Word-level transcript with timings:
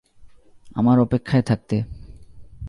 আমার 0.75 0.97
অপেক্ষায় 0.99 1.41
থাকতে। 1.41 1.75